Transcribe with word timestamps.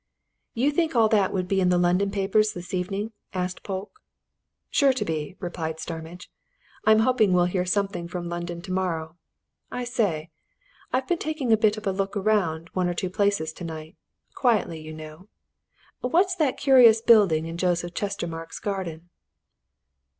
"You 0.55 0.71
think 0.71 0.95
all 0.95 1.07
that 1.09 1.31
would 1.31 1.47
be 1.47 1.61
in 1.61 1.69
the 1.69 1.77
London 1.77 2.09
papers 2.09 2.53
this 2.53 2.73
evening?" 2.73 3.11
asked 3.35 3.61
Polke. 3.61 3.99
"Sure 4.71 4.93
to 4.93 5.05
be," 5.05 5.37
replied 5.39 5.79
Starmidge. 5.79 6.31
"I'm 6.85 7.01
hoping 7.01 7.33
we'll 7.33 7.45
hear 7.45 7.67
something 7.67 8.07
from 8.07 8.27
London 8.27 8.63
tomorrow. 8.63 9.15
I 9.69 9.83
say 9.83 10.31
I've 10.91 11.07
been 11.07 11.19
taking 11.19 11.53
a 11.53 11.55
bit 11.57 11.77
of 11.77 11.85
a 11.85 11.91
look 11.91 12.15
round 12.15 12.69
one 12.73 12.87
or 12.89 12.95
two 12.95 13.11
places 13.11 13.53
tonight, 13.53 13.95
quietly, 14.33 14.81
you 14.81 14.91
know. 14.91 15.27
What's 15.99 16.33
that 16.37 16.57
curious 16.57 16.99
building 16.99 17.45
in 17.45 17.57
Joseph 17.59 17.93
Chestermarke's 17.93 18.57
garden?" 18.57 19.11